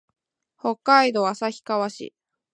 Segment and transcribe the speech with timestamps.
[0.59, 2.15] 北海道旭川市